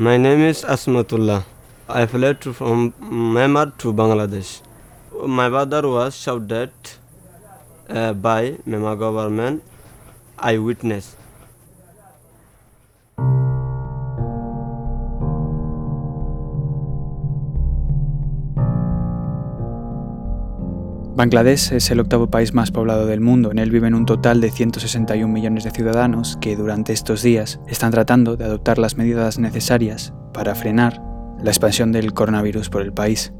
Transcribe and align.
My 0.00 0.16
name 0.16 0.42
is 0.42 0.62
Asmatullah. 0.62 1.44
I 1.88 2.06
fled 2.06 2.44
from 2.54 2.92
Myanmar 3.02 3.76
to 3.78 3.92
Bangladesh. 3.92 4.60
My 5.26 5.50
father 5.50 5.88
was 5.88 6.14
shot 6.16 6.46
dead 6.46 6.70
uh, 7.88 8.12
by 8.12 8.52
Myanmar 8.64 8.96
government. 8.96 9.64
I 10.38 10.58
witnessed. 10.58 11.17
Bangladesh 21.18 21.72
es 21.72 21.90
el 21.90 21.98
octavo 21.98 22.30
país 22.30 22.54
más 22.54 22.70
poblado 22.70 23.04
del 23.04 23.20
mundo. 23.20 23.50
En 23.50 23.58
él 23.58 23.72
viven 23.72 23.96
un 23.96 24.06
total 24.06 24.40
de 24.40 24.52
161 24.52 25.26
millones 25.26 25.64
de 25.64 25.72
ciudadanos 25.72 26.38
que 26.40 26.54
durante 26.54 26.92
estos 26.92 27.22
días 27.22 27.58
están 27.66 27.90
tratando 27.90 28.36
de 28.36 28.44
adoptar 28.44 28.78
las 28.78 28.96
medidas 28.96 29.40
necesarias 29.40 30.14
para 30.32 30.54
frenar 30.54 31.02
la 31.42 31.50
expansión 31.50 31.90
del 31.90 32.12
coronavirus 32.12 32.70
por 32.70 32.82
el 32.82 32.92
país. 32.92 33.32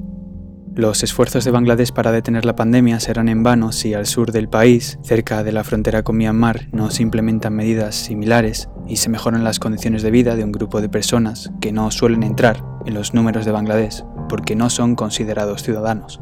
Los 0.74 1.04
esfuerzos 1.04 1.44
de 1.44 1.52
Bangladesh 1.52 1.92
para 1.92 2.10
detener 2.10 2.44
la 2.44 2.56
pandemia 2.56 2.98
serán 2.98 3.28
en 3.28 3.44
vano 3.44 3.70
si 3.70 3.94
al 3.94 4.06
sur 4.06 4.32
del 4.32 4.48
país, 4.48 4.98
cerca 5.04 5.44
de 5.44 5.52
la 5.52 5.62
frontera 5.62 6.02
con 6.02 6.16
Myanmar, 6.16 6.66
no 6.72 6.90
se 6.90 7.04
implementan 7.04 7.54
medidas 7.54 7.94
similares 7.94 8.68
y 8.88 8.96
se 8.96 9.08
mejoran 9.08 9.44
las 9.44 9.60
condiciones 9.60 10.02
de 10.02 10.10
vida 10.10 10.34
de 10.34 10.42
un 10.42 10.50
grupo 10.50 10.80
de 10.80 10.88
personas 10.88 11.52
que 11.60 11.70
no 11.70 11.92
suelen 11.92 12.24
entrar 12.24 12.60
en 12.86 12.94
los 12.94 13.14
números 13.14 13.44
de 13.44 13.52
Bangladesh 13.52 14.02
porque 14.28 14.56
no 14.56 14.68
son 14.68 14.96
considerados 14.96 15.62
ciudadanos. 15.62 16.20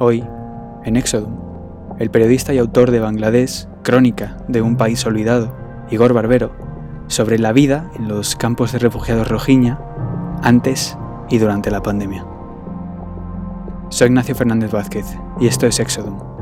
Hoy, 0.00 0.24
en 0.84 0.96
Exodum, 0.96 1.36
el 2.00 2.10
periodista 2.10 2.52
y 2.52 2.58
autor 2.58 2.90
de 2.90 2.98
Bangladesh, 2.98 3.68
Crónica 3.82 4.36
de 4.48 4.60
un 4.60 4.76
país 4.76 5.06
olvidado, 5.06 5.54
Igor 5.88 6.12
Barbero, 6.12 6.50
sobre 7.06 7.38
la 7.38 7.52
vida 7.52 7.90
en 7.94 8.08
los 8.08 8.34
campos 8.34 8.72
de 8.72 8.80
refugiados 8.80 9.28
Rojiña 9.28 9.78
antes 10.42 10.98
y 11.30 11.38
durante 11.38 11.70
la 11.70 11.80
pandemia. 11.80 12.26
Soy 13.88 14.08
Ignacio 14.08 14.34
Fernández 14.34 14.72
Vázquez 14.72 15.06
y 15.38 15.46
esto 15.46 15.68
es 15.68 15.78
Exodum 15.78 16.33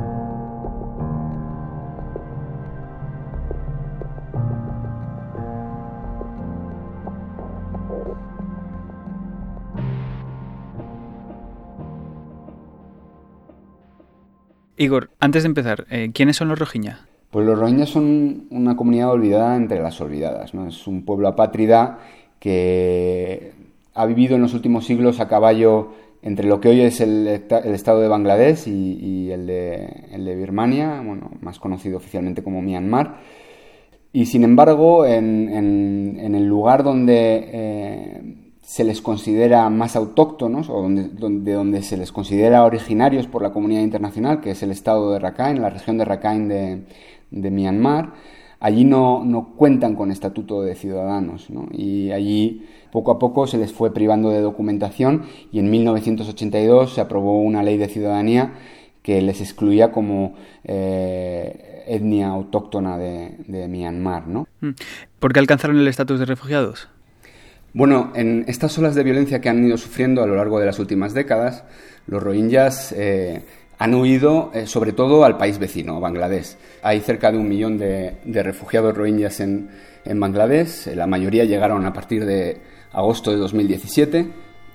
Igor, 14.83 15.09
antes 15.19 15.43
de 15.43 15.47
empezar, 15.47 15.85
eh, 15.89 16.11
¿quiénes 16.13 16.35
son 16.35 16.49
los 16.49 16.59
rojiñas? 16.59 16.99
Pues 17.31 17.45
los 17.45 17.57
rojiñas 17.57 17.89
son 17.89 18.47
una 18.51 18.75
comunidad 18.75 19.09
olvidada 19.09 19.55
entre 19.55 19.81
las 19.81 19.99
olvidadas. 20.01 20.53
Es 20.53 20.87
un 20.87 21.03
pueblo 21.03 21.27
apátrida 21.27 21.99
que 22.39 23.53
ha 23.93 24.05
vivido 24.05 24.35
en 24.35 24.41
los 24.41 24.53
últimos 24.53 24.85
siglos 24.85 25.19
a 25.19 25.27
caballo 25.27 25.93
entre 26.21 26.47
lo 26.47 26.61
que 26.61 26.69
hoy 26.69 26.81
es 26.81 27.01
el, 27.01 27.27
estado 27.27 28.01
de 28.01 28.07
Bangladesh 28.07 28.67
y, 28.67 29.29
el, 29.31 29.45
de, 29.45 30.35
Birmania, 30.37 31.01
bueno, 31.05 31.31
más 31.41 31.59
conocido 31.59 31.97
oficialmente 31.97 32.43
como 32.43 32.61
Myanmar. 32.61 33.17
Y 34.13 34.27
sin 34.27 34.43
embargo, 34.43 35.05
en, 35.05 36.19
el 36.19 36.45
lugar 36.45 36.83
donde 36.83 37.49
eh, 37.51 38.32
se 38.63 38.85
les 38.85 39.01
considera 39.01 39.69
más 39.69 39.95
autóctonos 39.95 40.69
o 40.69 40.81
donde, 40.81 41.09
donde, 41.09 41.81
se 41.83 41.97
les 41.97 42.13
considera 42.13 42.63
originarios 42.63 43.27
por 43.27 43.41
la 43.41 43.51
comunidad 43.51 43.81
internacional, 43.81 44.39
que 44.39 44.51
es 44.51 44.63
el 44.63 44.71
estado 44.71 45.11
de 45.11 45.19
Rakhine, 45.19 45.59
la 45.59 45.69
región 45.69 45.97
de 45.97 46.05
Rakhine 46.05 46.47
de, 46.47 46.83
de 47.29 47.51
Myanmar, 47.51 48.13
allí 48.61 48.85
no, 48.85 49.25
no, 49.25 49.49
cuentan 49.57 49.95
con 49.95 50.11
estatuto 50.11 50.61
de 50.61 50.75
ciudadanos 50.75 51.49
¿no? 51.49 51.67
y 51.71 52.11
allí 52.11 52.65
poco 52.89 53.11
a 53.11 53.19
poco 53.19 53.47
se 53.47 53.57
les 53.57 53.73
fue 53.73 53.93
privando 53.93 54.29
de 54.29 54.39
documentación 54.39 55.23
y 55.51 55.59
en 55.59 55.69
1982 55.69 56.93
se 56.93 57.01
aprobó 57.01 57.41
una 57.41 57.63
ley 57.63 57.77
de 57.77 57.89
ciudadanía 57.89 58.53
que 59.01 59.21
les 59.21 59.41
excluía 59.41 59.91
como 59.91 60.35
eh, 60.63 61.83
etnia 61.87 62.29
autóctona 62.29 62.97
de, 62.97 63.35
de 63.45 63.67
Myanmar. 63.67 64.27
¿no? 64.27 64.47
Mm. 64.61 64.69
¿Por 65.19 65.33
qué 65.33 65.39
alcanzaron 65.39 65.77
el 65.77 65.87
estatus 65.89 66.19
de 66.19 66.25
refugiados? 66.25 66.87
Bueno, 67.75 68.11
en 68.13 68.45
estas 68.47 68.77
olas 68.77 68.93
de 68.93 69.03
violencia 69.03 69.41
que 69.41 69.49
han 69.49 69.65
ido 69.65 69.77
sufriendo 69.77 70.21
a 70.21 70.27
lo 70.27 70.35
largo 70.35 70.59
de 70.59 70.67
las 70.67 70.77
últimas 70.77 71.15
décadas, 71.15 71.63
los 72.05 72.21
rohingyas 72.21 72.93
eh, 72.95 73.41
han 73.79 73.95
huido 73.95 74.51
eh, 74.53 74.67
sobre 74.67 74.91
todo 74.91 75.25
al 75.25 75.37
país 75.37 75.57
vecino, 75.57 75.99
Bangladesh. 75.99 76.55
Hay 76.83 76.99
cerca 76.99 77.31
de 77.31 77.39
un 77.39 77.49
millón 77.49 77.79
de, 77.79 78.19
refugiados 78.25 78.95
rohingyas 78.95 79.39
en, 79.39 79.71
en, 80.05 80.19
Bangladesh, 80.19 80.93
la 80.93 81.07
mayoría 81.07 81.45
llegaron 81.45 81.83
a 81.87 81.93
partir 81.93 82.25
de 82.25 82.61
agosto 82.91 83.31
de 83.31 83.37
2017 83.37 84.27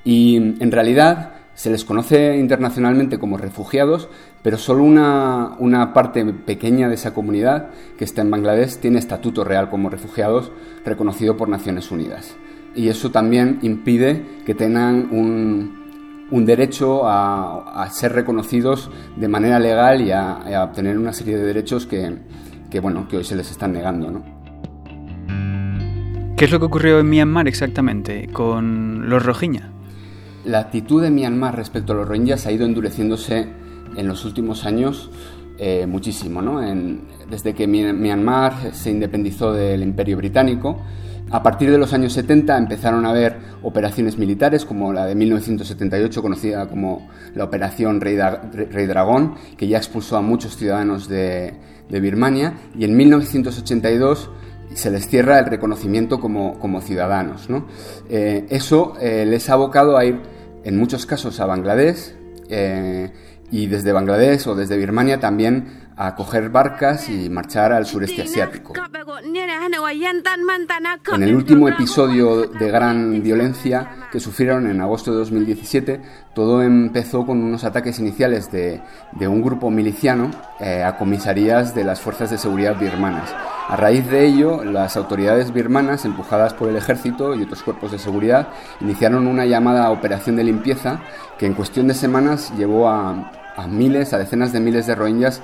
y 0.03 0.37
en 0.37 0.73
realidad 0.73 1.35
se 1.55 1.71
les 1.71 1.85
conoce 1.85 2.37
internacionalmente 2.37 3.19
como 3.19 3.37
refugiados, 3.37 4.09
pero 4.43 4.59
solo 4.59 4.83
una, 4.83 5.55
una, 5.61 5.93
parte 5.93 6.25
pequeña 6.25 6.89
de 6.89 6.97
esa 6.97 7.15
comunidad 7.15 7.71
que 7.97 8.05
está 8.05 8.23
en 8.23 8.31
Bangladesh 8.33 8.79
tiene 8.79 8.99
estatuto 8.99 9.45
real 9.45 9.71
como 9.71 9.89
refugiados 9.89 10.51
reconocido 10.85 11.37
por 11.37 11.49
Naciones 11.49 11.93
Unidas 11.93 12.35
y 12.79 12.89
eso 12.89 13.11
también 13.11 13.59
impide 13.63 14.25
que 14.47 14.55
tengan 14.55 15.09
un, 15.11 16.29
un 16.31 16.47
derecho 16.47 17.09
a, 17.09 17.83
a, 17.83 17.91
ser 17.91 18.13
reconocidos 18.13 18.89
de 19.17 19.27
manera 19.27 19.59
legal 19.59 20.01
y 20.01 20.13
a, 20.13 20.63
obtener 20.63 20.97
una 20.97 21.13
serie 21.13 21.37
de 21.37 21.43
derechos 21.43 21.87
que, 21.87 22.19
que, 22.71 22.79
bueno, 22.79 23.09
que 23.09 23.17
hoy 23.17 23.25
se 23.25 23.35
les 23.35 23.51
están 23.51 23.73
negando. 23.73 24.13
¿no? 24.13 24.23
¿Qué 26.37 26.45
es 26.45 26.53
lo 26.53 26.61
que 26.61 26.67
ocurrió 26.67 27.01
en 27.01 27.11
Myanmar 27.11 27.49
exactamente 27.49 28.29
con 28.29 29.11
los 29.11 29.27
rojiñas? 29.27 29.65
La 30.45 30.61
actitud 30.61 31.03
de 31.03 31.11
Myanmar 31.11 31.57
respecto 31.57 31.95
a 31.95 31.97
los 31.97 32.07
rohingyas 32.07 32.47
ha 32.47 32.53
ido 32.53 32.65
endureciéndose 32.65 33.49
en 33.97 34.07
los 34.07 34.25
últimos 34.25 34.65
años 34.65 35.11
eh, 35.59 35.85
muchísimo. 35.89 36.43
¿no? 36.43 36.63
En, 36.63 37.09
desde 37.29 37.55
que 37.55 37.67
Myanmar 37.67 38.73
se 38.73 38.93
independizó 38.93 39.53
del 39.53 39.83
Imperio 39.83 40.17
Británico, 40.17 40.81
a 41.31 41.43
partir 41.43 41.71
de 41.71 41.79
los 41.79 41.93
años 41.93 42.13
70 42.15 42.57
empezaron 42.57 43.05
a 43.05 43.11
haber 43.11 43.37
operaciones 43.63 44.17
militares 44.19 44.65
como 44.65 44.93
la 44.93 45.05
de 45.07 45.15
1978 45.15 46.23
conocida 46.23 46.67
como 46.69 47.09
la 47.35 47.45
Operación 47.45 48.01
Rey, 48.01 48.17
Dragón, 48.87 49.35
que 49.57 49.69
ya 49.69 49.79
expulsó 49.79 50.17
a 50.17 50.23
muchos 50.23 50.57
ciudadanos 50.57 51.09
de, 51.09 51.55
Birmania, 51.91 52.55
y 52.79 52.85
en 52.85 52.97
1982 52.97 54.31
se 54.75 54.91
les 54.91 55.09
cierra 55.09 55.39
el 55.39 55.47
reconocimiento 55.47 56.21
como, 56.21 56.59
como 56.59 56.81
ciudadanos. 56.81 57.49
¿no? 57.49 57.67
Eh, 58.09 58.47
eso 58.51 58.95
eh, 59.01 59.25
les 59.27 59.49
ha 59.49 59.55
abocado 59.55 59.97
a 59.97 60.05
ir, 60.05 60.21
en 60.65 60.77
muchos 60.77 61.07
casos, 61.07 61.41
a 61.41 61.47
Bangladesh, 61.47 62.15
eh, 62.51 63.11
y 63.51 63.67
desde 63.67 63.93
Bangladesh 63.93 64.47
o 64.49 64.55
desde 64.55 64.77
Birmania 64.77 65.21
también 65.21 65.88
a 66.01 66.15
coger 66.15 66.49
barcas 66.49 67.09
y 67.09 67.29
marchar 67.29 67.73
al 67.73 67.85
sureste 67.85 68.23
asiático. 68.23 68.73
En 71.13 71.23
el 71.25 71.35
último 71.35 71.69
episodio 71.69 72.47
de 72.47 72.71
gran 72.71 73.21
violencia 73.21 74.07
que 74.13 74.21
sufrieron 74.21 74.71
en 74.71 74.81
agosto 74.81 75.11
de 75.11 75.19
2017, 75.19 76.01
todo 76.37 76.63
empezó 76.63 77.27
con 77.27 77.43
unos 77.43 77.65
ataques 77.65 77.99
iniciales 77.99 78.53
de, 78.53 78.81
un 79.27 79.43
grupo 79.43 79.73
miliciano 79.73 80.31
eh, 80.61 80.85
a 80.85 80.97
comisarías 80.97 81.75
de 81.75 81.83
las 81.83 82.01
fuerzas 82.01 82.31
de 82.31 82.39
seguridad 82.39 82.79
birmanas. 82.79 83.35
A 83.67 83.75
raíz 83.75 84.09
de 84.09 84.25
ello, 84.25 84.63
las 84.63 84.97
autoridades 84.97 85.53
birmanas, 85.53 86.05
empujadas 86.05 86.55
por 86.55 86.69
el 86.69 86.77
ejército 86.77 87.35
y 87.35 87.43
otros 87.43 87.65
cuerpos 87.65 87.91
de 87.91 87.99
seguridad, 87.99 88.51
iniciaron 88.81 89.27
una 89.27 89.47
llamada 89.47 89.91
operación 89.91 90.37
de 90.37 90.45
limpieza 90.45 91.01
que 91.39 91.47
en 91.47 91.55
cuestión 91.55 91.89
de 91.89 91.95
semanas 91.95 92.53
llevó 92.57 92.89
a, 92.89 93.33
a 93.57 93.67
miles, 93.67 94.13
a 94.13 94.19
decenas 94.19 94.53
de 94.53 94.61
miles 94.61 94.87
de 94.87 94.95
rohingyas 94.95 95.43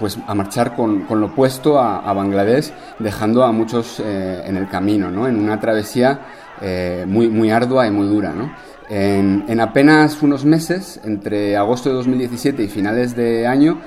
pues 0.00 0.18
a 0.26 0.34
marchar 0.34 0.74
con, 0.74 1.02
con 1.02 1.20
lo 1.20 1.26
opuesto 1.26 1.78
a, 1.78 2.12
Bangladesh, 2.12 2.72
dejando 2.98 3.44
a 3.44 3.52
muchos 3.52 4.00
eh, 4.00 4.42
en 4.46 4.56
el 4.56 4.66
camino, 4.66 5.10
¿no? 5.10 5.28
en 5.28 5.38
una 5.38 5.60
travesía 5.60 6.20
eh, 6.62 7.04
muy, 7.06 7.28
muy 7.28 7.50
ardua 7.50 7.86
y 7.86 7.90
muy 7.90 8.08
dura. 8.08 8.32
¿no? 8.32 8.50
En, 8.88 9.44
en, 9.46 9.60
apenas 9.60 10.22
unos 10.22 10.46
meses, 10.46 10.98
entre 11.04 11.56
agosto 11.56 11.90
de 11.90 11.96
2017 11.96 12.64
y 12.64 12.68
finales 12.68 13.14
de 13.14 13.46
año, 13.46 13.78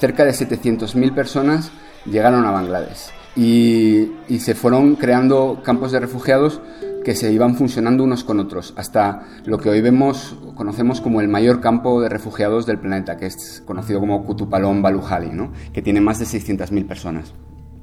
cerca 0.00 0.24
de 0.24 0.32
700.000 0.32 1.14
personas 1.14 1.70
llegaron 2.04 2.44
a 2.44 2.50
Bangladesh 2.50 3.12
y 3.34 4.10
se 4.40 4.54
fueron 4.54 4.96
creando 4.96 5.62
campos 5.64 5.92
de 5.92 6.00
refugiados 6.00 6.60
que 7.02 7.14
se 7.14 7.32
iban 7.32 7.54
funcionando 7.54 8.04
unos 8.04 8.24
con 8.24 8.40
otros, 8.40 8.74
hasta 8.76 9.22
lo 9.44 9.58
que 9.58 9.68
hoy 9.68 9.80
vemos, 9.80 10.36
conocemos 10.54 11.00
como 11.00 11.20
el 11.20 11.28
mayor 11.28 11.60
campo 11.60 12.00
de 12.00 12.08
refugiados 12.08 12.66
del 12.66 12.78
planeta, 12.78 13.16
que 13.16 13.26
es 13.26 13.62
conocido 13.66 14.00
como 14.00 14.24
Kutupalong 14.24 14.82
Baluhali, 14.82 15.30
¿no? 15.30 15.52
que 15.72 15.82
tiene 15.82 16.00
más 16.00 16.18
de 16.18 16.26
600.000 16.26 16.86
personas. 16.86 17.34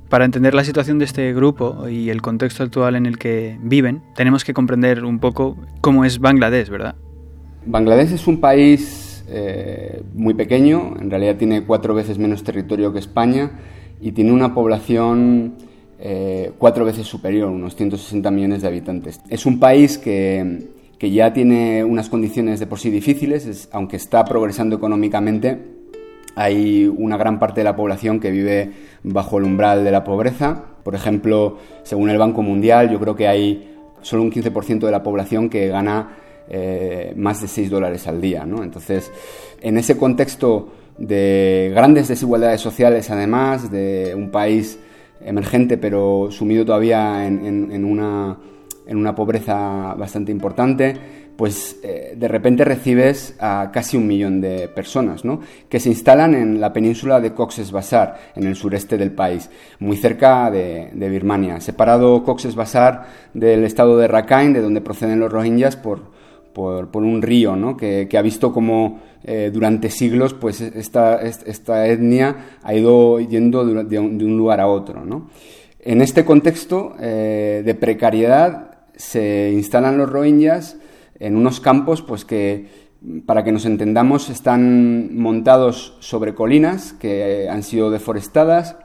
Para 0.09 0.25
entender 0.25 0.55
la 0.55 0.63
situación 0.63 0.97
de 0.97 1.05
este 1.05 1.33
grupo 1.33 1.87
y 1.87 2.09
el 2.09 2.21
contexto 2.21 2.63
actual 2.63 2.95
en 2.95 3.05
el 3.05 3.19
que 3.19 3.59
viven, 3.61 4.01
tenemos 4.15 4.43
que 4.43 4.53
comprender 4.53 5.05
un 5.05 5.19
poco 5.19 5.55
cómo 5.81 6.03
es 6.03 6.19
Bangladesh, 6.19 6.69
¿verdad? 6.69 6.95
Bangladesh 7.65 8.13
es 8.13 8.25
un 8.25 8.39
país 8.39 9.23
eh, 9.29 10.01
muy 10.15 10.33
pequeño, 10.33 10.95
en 10.99 11.11
realidad 11.11 11.35
tiene 11.35 11.63
cuatro 11.63 11.93
veces 11.93 12.17
menos 12.17 12.43
territorio 12.43 12.91
que 12.91 12.97
España 12.97 13.51
y 14.01 14.13
tiene 14.13 14.31
una 14.31 14.55
población 14.55 15.55
eh, 15.99 16.51
cuatro 16.57 16.85
veces 16.85 17.05
superior, 17.05 17.49
unos 17.49 17.75
160 17.75 18.31
millones 18.31 18.61
de 18.61 18.67
habitantes. 18.67 19.19
Es 19.29 19.45
un 19.45 19.59
país 19.59 19.97
que, 19.97 20.69
que 20.97 21.11
ya 21.11 21.33
tiene 21.33 21.83
unas 21.83 22.09
condiciones 22.09 22.59
de 22.59 22.67
por 22.67 22.79
sí 22.79 22.89
difíciles, 22.89 23.69
aunque 23.71 23.97
está 23.97 24.23
progresando 24.25 24.75
económicamente, 24.75 25.59
hay 26.35 26.87
una 26.87 27.17
gran 27.17 27.37
parte 27.37 27.59
de 27.59 27.65
la 27.65 27.75
población 27.75 28.21
que 28.21 28.31
vive 28.31 28.71
bajo 29.03 29.39
el 29.39 29.43
umbral 29.43 29.83
de 29.83 29.91
la 29.91 30.05
pobreza. 30.05 30.63
Por 30.83 30.95
ejemplo, 30.95 31.57
según 31.83 32.09
el 32.09 32.17
Banco 32.17 32.41
Mundial, 32.41 32.89
yo 32.89 32.97
creo 32.99 33.13
que 33.13 33.27
hay 33.27 33.75
solo 34.01 34.21
un 34.21 34.31
15% 34.31 34.85
de 34.85 34.91
la 34.91 35.03
población 35.03 35.49
que 35.49 35.67
gana 35.67 36.15
eh, 36.47 37.13
más 37.17 37.41
de 37.41 37.47
6 37.49 37.69
dólares 37.69 38.07
al 38.07 38.21
día. 38.21 38.43
Entonces, 38.43 39.11
en 39.61 39.77
ese 39.77 39.97
contexto 39.97 40.69
de 40.97 41.71
grandes 41.75 42.07
desigualdades 42.07 42.61
sociales, 42.61 43.09
además, 43.09 43.69
de 43.69 44.13
un 44.15 44.31
país 44.31 44.79
emergente 45.21 45.77
pero 45.77 46.29
sumido 46.31 46.65
todavía 46.65 47.25
en, 47.25 47.85
una, 47.85 48.37
en 48.85 48.97
una 48.97 49.15
pobreza 49.15 49.93
bastante 49.95 50.31
importante, 50.31 50.95
pues 51.39 51.79
eh, 51.83 52.15
de 52.17 52.27
repente 52.27 52.65
recibes 52.65 53.33
a 53.39 53.69
casi 53.71 53.95
un 53.95 54.07
millón 54.07 54.41
de 54.41 54.67
personas, 54.67 55.23
¿no? 55.23 55.39
Que 55.69 55.79
se 55.79 55.87
instalan 55.87 56.35
en 56.35 56.59
la 56.59 56.73
península 56.73 57.21
de 57.21 57.33
Cox's 57.33 57.71
Bazar, 57.71 58.33
en 58.35 58.45
el 58.45 58.57
sureste 58.57 58.97
del 58.97 59.13
país, 59.13 59.49
muy 59.79 59.95
cerca 59.95 60.51
de, 60.51 60.91
Birmania, 60.93 61.61
separado 61.61 62.25
Cox's 62.25 62.55
Bazar 62.55 63.05
del 63.33 63.63
estado 63.63 63.97
de 63.97 64.09
Rakhine, 64.09 64.51
de 64.51 64.61
donde 64.61 64.81
proceden 64.81 65.21
los 65.21 65.31
rohingyas, 65.31 65.77
por, 65.77 66.11
por, 66.91 67.03
un 67.03 67.21
río, 67.21 67.55
¿no? 67.55 67.77
Que, 67.77 68.07
ha 68.17 68.21
visto 68.21 68.51
como 68.51 68.99
eh, 69.23 69.49
durante 69.53 69.89
siglos, 69.89 70.33
pues 70.33 70.61
esta, 70.61 71.21
esta, 71.21 71.87
etnia 71.87 72.57
ha 72.63 72.73
ido 72.73 73.19
yendo 73.19 73.65
de 73.65 73.99
un, 73.99 74.37
lugar 74.37 74.59
a 74.59 74.67
otro. 74.67 75.03
En 75.79 76.01
este 76.01 76.25
contexto 76.25 76.95
eh, 76.99 77.61
de 77.65 77.75
precariedad 77.75 78.71
se 78.95 79.51
instalan 79.53 79.97
los 79.97 80.09
rohingyas 80.09 80.77
en 81.19 81.37
unos 81.37 81.61
campos 81.61 82.01
pues 82.01 82.25
que 82.25 82.89
para 83.25 83.45
que 83.45 83.53
nos 83.53 83.65
entendamos 83.65 84.29
están 84.29 85.17
montados 85.17 85.95
sobre 85.99 86.35
colinas 86.35 86.91
que 86.91 87.47
han 87.49 87.63
sido 87.63 87.91
deforestadas 87.91 88.75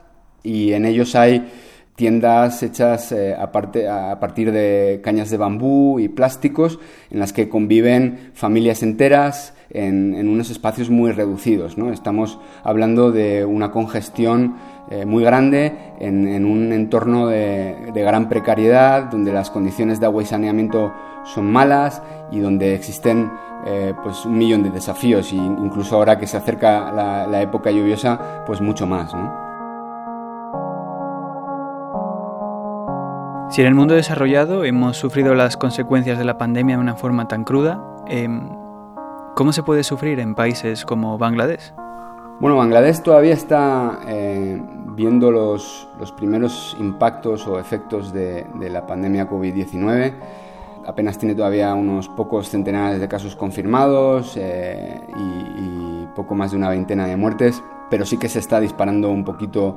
y 0.44 0.72
en 0.72 0.84
ellos 0.84 1.16
hay 1.16 1.50
tiendas 1.96 2.62
hechas 2.62 3.12
eh, 3.12 3.36
a, 3.38 3.52
partir 3.52 4.52
de 4.52 5.00
cañas 5.02 5.30
de 5.30 5.36
bambú 5.36 6.00
y 6.00 6.08
plásticos 6.08 6.78
en 7.10 7.20
las 7.20 7.32
que 7.32 7.48
conviven 7.48 8.30
familias 8.34 8.82
enteras 8.82 9.54
en, 9.70 10.28
unos 10.28 10.50
espacios 10.50 10.90
muy 10.90 11.12
reducidos. 11.12 11.78
¿no? 11.78 11.92
Estamos 11.92 12.38
hablando 12.62 13.12
de 13.12 13.44
una 13.44 13.70
congestión 13.70 14.56
eh, 14.90 15.04
muy 15.04 15.24
grande 15.24 15.72
en, 16.00 16.44
un 16.44 16.72
entorno 16.72 17.28
de, 17.28 17.92
gran 17.94 18.28
precariedad, 18.28 19.04
donde 19.04 19.32
las 19.32 19.50
condiciones 19.50 20.00
de 20.00 20.06
agua 20.06 20.22
y 20.22 20.26
saneamiento 20.26 20.92
son 21.24 21.50
malas 21.50 22.02
y 22.30 22.40
donde 22.40 22.74
existen 22.74 23.30
eh, 23.66 23.94
pues 24.02 24.26
un 24.26 24.36
millón 24.36 24.62
de 24.62 24.70
desafíos 24.70 25.32
y 25.32 25.36
incluso 25.36 25.96
ahora 25.96 26.18
que 26.18 26.26
se 26.26 26.36
acerca 26.36 26.92
la, 26.92 27.26
la 27.26 27.40
época 27.40 27.70
lluviosa, 27.70 28.44
pues 28.46 28.60
mucho 28.60 28.86
más. 28.86 29.14
¿no? 29.14 29.43
Si 33.54 33.60
en 33.60 33.68
el 33.68 33.76
mundo 33.76 33.94
desarrollado 33.94 34.64
hemos 34.64 34.96
sufrido 34.96 35.32
las 35.36 35.56
consecuencias 35.56 36.18
de 36.18 36.24
la 36.24 36.38
pandemia 36.38 36.74
de 36.74 36.82
una 36.82 36.96
forma 36.96 37.28
tan 37.28 37.44
cruda, 37.44 37.80
em, 38.08 38.48
¿cómo 39.36 39.52
se 39.52 39.62
puede 39.62 39.84
sufrir 39.84 40.18
en 40.18 40.34
países 40.34 40.84
como 40.84 41.18
Bangladesh? 41.18 41.72
Bueno, 42.40 42.56
Bangladesh 42.56 43.02
todavía 43.02 43.32
está 43.32 44.00
eh, 44.08 44.60
viendo 44.96 45.30
los, 45.30 45.88
primeros 46.16 46.76
impactos 46.80 47.46
o 47.46 47.60
efectos 47.60 48.12
de, 48.12 48.44
la 48.58 48.88
pandemia 48.88 49.30
COVID-19. 49.30 50.14
Apenas 50.84 51.16
tiene 51.16 51.36
todavía 51.36 51.72
unos 51.74 52.08
pocos 52.08 52.48
centenares 52.48 52.98
de 52.98 53.06
casos 53.06 53.36
confirmados 53.36 54.36
eh, 54.36 55.00
y 55.16 56.06
poco 56.16 56.34
más 56.34 56.50
de 56.50 56.56
una 56.56 56.70
veintena 56.70 57.06
de 57.06 57.16
muertes, 57.16 57.62
pero 57.88 58.04
sí 58.04 58.18
que 58.18 58.28
se 58.28 58.40
está 58.40 58.58
disparando 58.58 59.12
un 59.12 59.24
poquito 59.24 59.76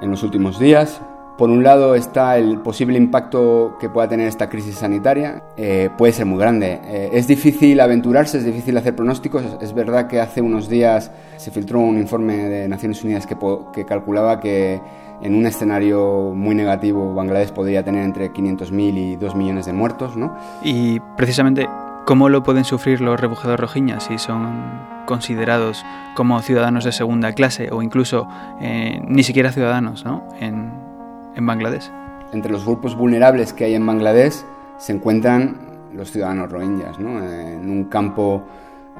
en 0.00 0.12
los 0.12 0.22
últimos 0.22 0.60
días. 0.60 1.02
Por 1.38 1.48
un 1.48 1.62
lado 1.62 1.94
está 1.94 2.36
el 2.36 2.58
posible 2.58 2.98
impacto 2.98 3.76
que 3.80 3.88
pueda 3.88 4.08
tener 4.08 4.28
esta 4.28 4.48
crisis 4.50 4.76
sanitaria, 4.76 5.42
eh, 5.56 5.88
puede 5.96 6.12
ser 6.12 6.26
muy 6.26 6.38
grande. 6.38 6.80
Eh, 6.84 7.10
es 7.12 7.26
difícil 7.26 7.80
aventurarse, 7.80 8.38
es 8.38 8.44
difícil 8.44 8.76
hacer 8.76 8.94
pronósticos. 8.94 9.42
Es 9.60 9.72
verdad 9.72 10.06
que 10.06 10.20
hace 10.20 10.42
unos 10.42 10.68
días 10.68 11.10
se 11.38 11.50
filtró 11.50 11.80
un 11.80 11.98
informe 11.98 12.36
de 12.36 12.68
Naciones 12.68 13.02
Unidas 13.04 13.26
que, 13.26 13.36
que 13.72 13.86
calculaba 13.86 14.38
que 14.38 14.80
en 15.22 15.34
un 15.34 15.46
escenario 15.46 16.32
muy 16.34 16.54
negativo 16.54 17.14
Bangladesh 17.14 17.52
podría 17.52 17.84
tener 17.84 18.04
entre 18.04 18.32
500.000 18.32 18.96
y 18.96 19.16
2 19.16 19.34
millones 19.34 19.66
de 19.66 19.72
muertos. 19.72 20.16
¿no? 20.16 20.36
Y 20.62 21.00
precisamente, 21.16 21.68
¿cómo 22.06 22.28
lo 22.28 22.42
pueden 22.42 22.64
sufrir 22.64 23.00
los 23.00 23.20
refugiados 23.20 23.60
rojiñas 23.60 24.04
si 24.04 24.18
son 24.18 25.00
considerados 25.06 25.84
como 26.14 26.40
ciudadanos 26.42 26.84
de 26.84 26.92
segunda 26.92 27.32
clase 27.32 27.68
o 27.72 27.82
incluso 27.82 28.28
eh, 28.60 29.00
ni 29.06 29.22
siquiera 29.22 29.52
ciudadanos 29.52 30.04
¿no? 30.04 30.22
en, 30.38 30.89
en 31.36 31.46
Bangladesh? 31.46 31.90
Entre 32.32 32.50
los 32.50 32.64
grupos 32.64 32.96
vulnerables 32.96 33.52
que 33.52 33.64
hay 33.64 33.74
en 33.74 33.86
Bangladesh 33.86 34.44
se 34.78 34.92
encuentran 34.92 35.88
los 35.94 36.10
ciudadanos 36.10 36.50
rohingyas, 36.50 36.98
¿no? 36.98 37.18
en 37.24 37.68
un 37.68 37.84
campo, 37.84 38.44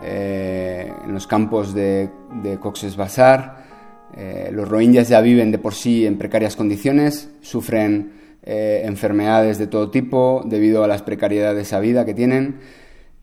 eh, 0.03 0.93
en 1.05 1.13
los 1.13 1.27
campos 1.27 1.73
de, 1.73 2.11
de 2.43 2.59
Cox's 2.59 2.97
Bazar. 2.97 3.65
Eh, 4.17 4.51
los 4.53 4.69
rohingyas 4.69 5.09
ya 5.09 5.21
viven 5.21 5.53
de 5.53 5.59
por 5.59 5.75
sí 5.75 6.05
en 6.05 6.19
precarias 6.19 6.57
condiciones, 6.57 7.31
sufren 7.41 8.13
eh, 8.43 8.83
enfermedades 8.85 9.59
de 9.59 9.69
todo 9.69 9.91
tipo 9.91 10.43
debido 10.45 10.83
a 10.83 10.89
las 10.89 11.03
precariedades 11.03 11.73
a 11.73 11.81
vida 11.81 12.05
que 12.05 12.15
tienen 12.15 12.59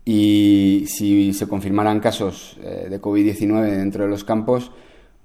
y 0.05 0.85
si 0.87 1.33
se 1.33 1.49
confirmaran 1.49 1.99
casos 1.99 2.57
de 2.61 3.01
COVID-19 3.01 3.69
dentro 3.71 4.05
de 4.05 4.09
los 4.09 4.23
campos, 4.23 4.71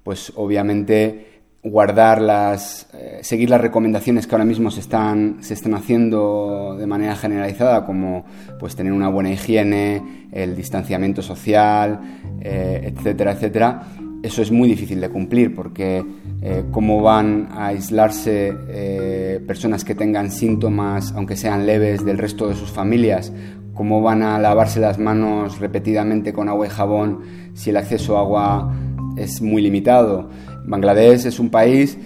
pues 0.03 0.33
obviamente 0.35 1.33
guardar 1.63 2.21
las, 2.21 2.89
eh, 2.92 2.92
seguir 3.23 3.49
las 3.49 3.61
recomendaciones 3.61 4.27
que 4.27 4.35
ahora 4.35 4.45
mismo 4.45 4.69
se 4.69 4.81
están, 4.81 5.37
se 5.39 5.53
están 5.53 5.73
haciendo 5.73 6.75
de 6.77 6.85
manera 6.85 7.15
generalizada, 7.15 7.85
como 7.85 8.25
pues 8.59 8.75
tener 8.75 8.91
una 8.91 9.07
buena 9.07 9.31
higiene, 9.31 10.27
el 10.31 10.55
distanciamiento 10.55 11.21
social, 11.21 11.99
eh, 12.41 12.93
etcétera, 12.93 13.31
etcétera, 13.31 13.83
eso 14.21 14.41
es 14.41 14.51
muy 14.51 14.67
difícil 14.69 14.99
de 15.01 15.09
cumplir 15.09 15.55
porque 15.55 16.03
eh, 16.41 16.63
cómo 16.71 17.01
van 17.01 17.47
a 17.51 17.67
aislarse 17.67 19.39
personas 19.47 19.83
que 19.83 19.95
tengan 19.95 20.29
síntomas, 20.29 21.13
aunque 21.13 21.35
sean 21.35 21.65
leves, 21.65 22.05
del 22.05 22.17
resto 22.17 22.47
de 22.47 22.55
sus 22.55 22.71
familias, 22.71 23.31
cómo 23.73 24.01
van 24.01 24.21
a 24.21 24.37
lavarse 24.39 24.79
las 24.79 24.99
manos 24.99 25.59
repetidamente 25.59 26.33
con 26.33 26.49
agua 26.49 26.67
y 26.67 26.69
jabón 26.69 27.21
si 27.53 27.69
el 27.69 27.77
acceso 27.77 28.17
a 28.17 28.21
agua 28.21 28.73
es 29.17 29.41
muy 29.41 29.61
limitado. 29.61 30.29
Bangladesh 30.65 31.25
es 31.25 31.39
un 31.39 31.49
país 31.49 31.97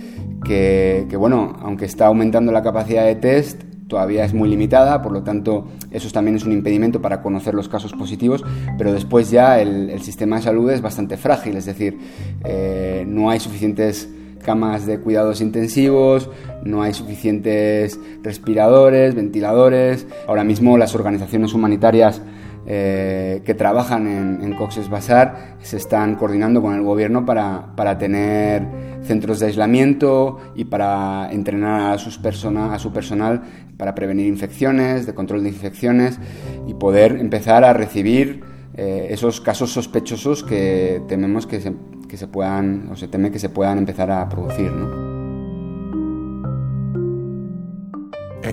que, 0.48 1.16
bueno, 1.18 1.56
aunque 1.62 1.86
está 1.86 2.08
aumentando 2.08 2.52
la 2.52 2.64
capacidad 2.64 3.06
de 3.06 3.16
test, 3.16 3.62
todavía 3.88 4.26
es 4.26 4.34
muy 4.34 4.50
limitada, 4.50 5.02
por 5.02 5.12
lo 5.12 5.24
tanto 5.24 5.68
eso 5.92 6.10
también 6.12 6.36
es 6.36 6.46
un 6.46 6.54
impedimento 6.54 7.02
para 7.02 7.22
conocer 7.22 7.54
los 7.54 7.70
casos 7.70 7.94
positivos, 7.94 8.44
pero 8.78 8.94
después 8.94 9.30
ya 9.30 9.60
el, 9.60 10.02
sistema 10.02 10.38
de 10.38 10.44
salud 10.44 10.70
es 10.72 10.82
bastante 10.82 11.18
frágil, 11.18 11.58
es 11.58 11.66
decir, 11.66 11.98
eh, 12.44 13.06
no 13.08 13.30
hay 13.30 13.40
suficientes 13.40 14.10
camas 14.44 14.86
de 14.86 15.00
cuidados 15.00 15.42
intensivos, 15.42 16.30
no 16.64 16.82
hay 16.82 16.94
suficientes 16.94 18.00
respiradores, 18.24 19.14
ventiladores. 19.14 20.08
Ahora 20.26 20.46
mismo 20.46 20.78
las 20.78 20.96
organizaciones 20.96 21.54
humanitarias 21.54 22.22
eh, 22.70 23.42
que 23.46 23.54
trabajan 23.54 24.08
en, 24.44 24.54
Cox's 24.54 24.90
Bazar 24.90 25.56
se 25.62 25.78
están 25.78 26.16
coordinando 26.16 26.62
con 26.62 26.76
el 26.76 26.82
gobierno 26.82 27.26
para, 27.26 27.76
para 27.78 27.98
tener 27.98 28.68
centros 29.04 29.40
de 29.40 29.46
aislamiento 29.46 30.40
y 30.54 30.66
para 30.66 31.32
entrenar 31.32 31.94
a, 31.94 31.98
sus 31.98 32.20
a 32.24 32.80
su 32.80 32.92
personal 32.92 33.44
para 33.78 33.96
prevenir 33.96 34.28
infecciones, 34.28 35.06
de 35.06 35.14
control 35.14 35.44
de 35.44 35.50
infecciones 35.50 36.20
y 36.68 36.74
poder 36.74 37.14
empezar 37.14 37.64
a 37.64 37.72
recibir 37.72 38.44
eh, 38.76 39.08
esos 39.12 39.40
casos 39.40 39.72
sospechosos 39.72 40.44
que 40.44 41.02
tememos 41.08 41.48
que 41.48 41.62
se, 41.62 41.74
que 42.10 42.18
se 42.18 42.28
puedan 42.28 42.90
o 42.92 42.98
se 42.98 43.08
teme 43.08 43.32
que 43.32 43.40
se 43.40 43.48
puedan 43.48 43.78
empezar 43.78 44.12
a 44.12 44.28
producir. 44.28 44.72
¿no? 44.72 45.07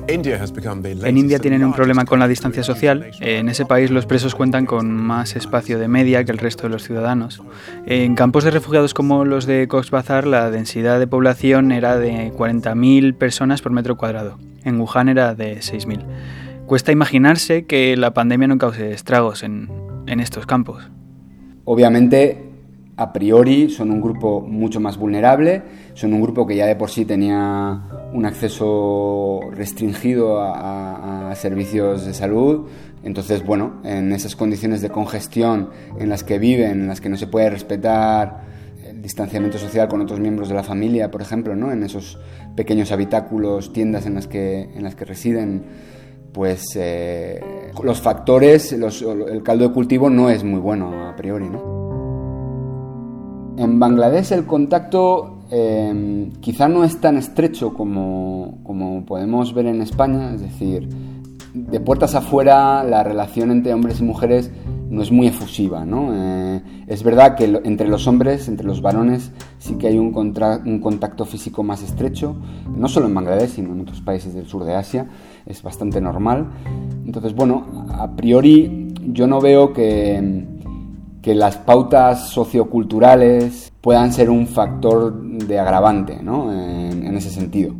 En 0.06 1.16
India 1.16 1.38
tienen 1.38 1.64
un 1.64 1.73
problema 1.73 2.04
con 2.04 2.18
la 2.18 2.28
distancia 2.28 2.62
social. 2.62 3.11
En 3.20 3.49
ese 3.49 3.64
país 3.64 3.90
los 3.90 4.04
presos 4.04 4.34
cuentan 4.34 4.66
con 4.66 4.92
más 4.92 5.34
espacio 5.34 5.78
de 5.78 5.88
media 5.88 6.25
que 6.25 6.32
el 6.32 6.38
resto 6.38 6.64
de 6.64 6.68
los 6.68 6.84
ciudadanos. 6.84 7.42
En 7.87 8.14
campos 8.14 8.44
de 8.44 8.50
refugiados 8.50 8.92
como 8.92 9.25
los 9.25 9.46
de 9.46 9.66
Cox's 9.66 9.90
Bazar, 9.90 10.26
la 10.26 10.50
densidad 10.50 10.99
de 10.99 11.06
población 11.06 11.73
era 11.73 11.96
de 11.96 12.32
40.000 12.32 13.14
personas 13.14 13.62
por 13.62 13.73
metro 13.73 13.96
cuadrado. 13.96 14.38
En 14.62 14.78
Wuhan 14.78 15.08
era 15.08 15.34
de 15.34 15.56
6.000. 15.58 16.04
Cuesta 16.66 16.92
imaginarse 16.92 17.64
que 17.64 17.96
la 17.96 18.12
pandemia 18.12 18.49
no 18.49 18.58
cause 18.58 18.92
estragos 18.92 19.42
en, 19.42 19.70
en 20.06 20.20
estos 20.20 20.44
campos. 20.44 20.90
Obviamente 21.64 22.43
a 22.96 23.12
priori 23.12 23.70
son 23.70 23.90
un 23.90 24.00
grupo 24.00 24.40
mucho 24.40 24.78
más 24.78 24.96
vulnerable, 24.96 25.62
son 25.94 26.14
un 26.14 26.22
grupo 26.22 26.46
que 26.46 26.54
ya 26.54 26.66
de 26.66 26.76
por 26.76 26.90
sí 26.90 27.04
tenía 27.04 27.82
un 28.12 28.24
acceso 28.24 29.40
restringido 29.52 30.40
a, 30.40 31.32
servicios 31.34 32.06
de 32.06 32.14
salud. 32.14 32.68
Entonces, 33.02 33.44
bueno, 33.44 33.80
en 33.82 34.12
esas 34.12 34.36
condiciones 34.36 34.80
de 34.80 34.88
congestión 34.88 35.70
en 35.98 36.08
las 36.08 36.22
que 36.22 36.38
viven, 36.38 36.82
en 36.82 36.86
las 36.86 37.00
que 37.00 37.08
no 37.08 37.16
se 37.16 37.26
puede 37.26 37.50
respetar 37.50 38.42
el 38.88 39.02
distanciamiento 39.02 39.58
social 39.58 39.88
con 39.88 40.00
otros 40.00 40.20
miembros 40.20 40.48
de 40.48 40.54
la 40.54 40.62
familia, 40.62 41.10
por 41.10 41.20
ejemplo, 41.20 41.56
¿no? 41.56 41.72
en 41.72 41.82
esos 41.82 42.20
pequeños 42.54 42.92
habitáculos, 42.92 43.72
tiendas 43.72 44.06
en 44.06 44.14
las 44.14 44.28
que, 44.28 44.60
en 44.62 44.84
las 44.84 44.94
que 44.94 45.04
residen, 45.04 45.64
pues 46.32 46.62
eh, 46.76 47.40
los 47.82 48.00
factores, 48.00 48.72
el 48.72 49.42
caldo 49.42 49.68
de 49.68 49.74
cultivo 49.74 50.08
no 50.08 50.30
es 50.30 50.44
muy 50.44 50.60
bueno 50.60 51.08
a 51.08 51.16
priori. 51.16 51.50
¿no? 51.50 51.83
En 53.56 53.78
Bangladesh 53.78 54.32
el 54.32 54.46
contacto 54.46 55.44
em, 55.50 56.32
quizá 56.40 56.68
no 56.68 56.82
es 56.82 57.00
tan 57.00 57.16
estrecho 57.16 57.73
como, 57.73 59.04
podemos 59.06 59.54
ver 59.54 59.66
en 59.66 59.80
España, 59.80 60.32
es 60.34 60.40
decir, 60.40 60.88
de 61.54 61.78
puertas 61.78 62.16
afuera 62.16 62.82
la 62.82 63.04
relación 63.04 63.52
entre 63.52 63.73
hombres 63.73 64.00
y 64.00 64.02
mujeres 64.02 64.50
no 64.90 65.02
es 65.02 65.12
muy 65.12 65.28
efusiva. 65.28 65.84
¿no? 65.84 66.11
Eh, 66.12 66.62
es 66.88 67.04
verdad 67.04 67.37
que 67.37 67.44
entre 67.64 67.87
los 67.87 68.08
hombres, 68.08 68.49
entre 68.49 68.66
los 68.66 68.82
varones, 68.82 69.30
sí 69.58 69.76
que 69.76 69.87
hay 69.87 69.99
un, 69.99 70.12
un, 70.16 70.80
contacto 70.80 71.25
físico 71.25 71.62
más 71.62 71.80
estrecho, 71.82 72.37
no 72.76 72.88
solo 72.88 73.06
en 73.06 73.14
Bangladesh, 73.14 73.50
sino 73.50 73.73
en 73.73 73.82
otros 73.82 74.00
países 74.00 74.34
del 74.34 74.46
sur 74.46 74.64
de 74.64 74.75
Asia, 74.75 75.06
es 75.46 75.62
bastante 75.62 76.00
normal. 76.00 76.49
Entonces, 77.06 77.34
bueno, 77.34 77.87
a 77.90 78.11
priori 78.16 78.88
yo 79.12 79.28
no 79.28 79.40
veo 79.40 79.73
que 79.73 80.44
que 81.25 81.35
las 81.35 81.57
pautas 81.57 82.28
socioculturales 82.28 83.73
puedan 83.81 84.12
ser 84.12 84.28
un 84.28 84.47
factor 84.47 85.23
de 85.23 85.59
agravante 85.59 86.23
¿no? 86.23 86.52
en, 86.52 87.16
ese 87.16 87.31
sentido. 87.31 87.75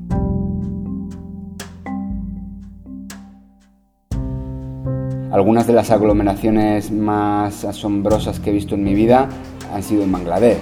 Algunas 5.31 5.67
de 5.67 5.75
las 5.75 5.91
aglomeraciones 5.91 6.91
más 6.91 7.67
asombrosas 7.67 8.41
que 8.41 8.49
he 8.49 8.53
visto 8.55 8.77
en 8.77 8.85
mi 8.85 8.95
vida 8.95 9.29
han 9.75 9.83
sido 9.83 10.05
en 10.05 10.13
Bangladesh, 10.13 10.57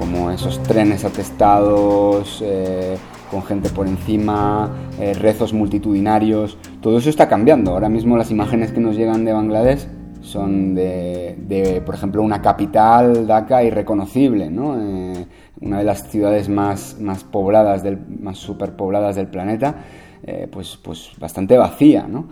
como 0.00 0.32
esos 0.32 0.60
trenes 0.64 1.04
atestados, 1.04 2.42
eh, 2.44 2.96
con 3.30 3.44
gente 3.44 3.68
por 3.68 3.86
encima, 3.86 4.72
eh, 4.98 5.14
rezos 5.14 5.52
multitudinarios, 5.52 6.58
todo 6.80 6.98
eso 6.98 7.08
está 7.08 7.28
cambiando. 7.28 7.70
Ahora 7.70 7.88
mismo 7.88 8.16
las 8.16 8.32
imágenes 8.32 8.72
que 8.72 8.80
nos 8.80 8.96
llegan 8.96 9.24
de 9.24 9.32
Bangladesh 9.32 9.97
son 10.28 10.74
de, 10.74 11.82
por 11.84 11.94
ejemplo, 11.94 12.22
una 12.22 12.40
capital, 12.40 13.26
Dhaka, 13.26 13.64
irreconocible, 13.64 14.50
¿no? 14.50 14.78
Eh, 14.78 15.26
una 15.60 15.78
de 15.78 15.84
las 15.84 16.08
ciudades 16.08 16.48
más, 16.48 16.98
más 17.00 17.24
pobladas, 17.24 17.82
del, 17.82 17.98
más 18.20 18.38
superpobladas 18.38 19.16
del 19.16 19.28
planeta, 19.28 19.74
eh, 20.22 20.46
pues, 20.50 20.78
pues 20.82 21.12
bastante 21.18 21.56
vacía, 21.56 22.06
¿no? 22.06 22.28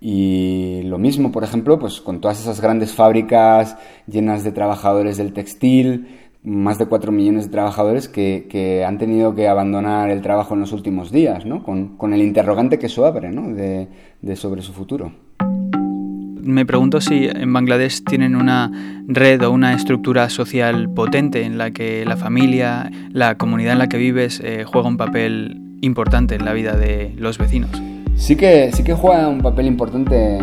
Y 0.00 0.82
lo 0.84 0.98
mismo, 0.98 1.30
por 1.30 1.44
ejemplo, 1.44 1.78
pues 1.78 2.00
con 2.00 2.20
todas 2.20 2.40
esas 2.40 2.60
grandes 2.60 2.92
fábricas 2.92 3.76
llenas 4.06 4.42
de 4.44 4.52
trabajadores 4.52 5.16
del 5.16 5.32
textil, 5.32 6.08
más 6.42 6.78
de 6.78 6.86
4 6.86 7.10
millones 7.10 7.46
de 7.46 7.52
trabajadores 7.52 8.08
que, 8.08 8.84
han 8.86 8.98
tenido 8.98 9.34
que 9.34 9.48
abandonar 9.48 10.10
el 10.10 10.20
trabajo 10.20 10.54
en 10.54 10.60
los 10.60 10.72
últimos 10.72 11.10
días, 11.10 11.46
¿no? 11.46 11.62
Con, 11.62 12.12
el 12.12 12.22
interrogante 12.22 12.78
que 12.78 12.86
eso 12.86 13.06
abre, 13.06 13.30
¿no? 13.30 13.54
de 13.54 14.36
sobre 14.36 14.60
su 14.60 14.72
futuro 14.72 15.12
me 16.44 16.66
pregunto 16.66 17.00
si 17.00 17.26
en 17.26 17.52
Bangladesh 17.52 18.04
tienen 18.04 18.36
una 18.36 18.70
red 19.06 19.42
o 19.42 19.50
una 19.50 19.74
estructura 19.74 20.28
social 20.28 20.90
potente 20.90 21.44
en 21.44 21.58
la 21.58 21.70
que 21.70 22.04
la 22.04 22.16
familia, 22.16 22.90
la 23.10 23.36
comunidad 23.36 23.72
en 23.72 23.78
la 23.78 23.88
que 23.88 23.96
vives 23.96 24.40
eh, 24.44 24.64
juega 24.64 24.88
un 24.88 24.96
papel 24.96 25.60
importante 25.80 26.34
en 26.34 26.44
la 26.44 26.52
vida 26.52 26.76
de 26.76 27.14
los 27.16 27.38
vecinos. 27.38 27.70
Sí 28.16 28.36
que, 28.36 28.70
sí 28.72 28.84
que 28.84 28.94
juega 28.94 29.28
un 29.28 29.40
papel 29.40 29.66
importante 29.66 30.38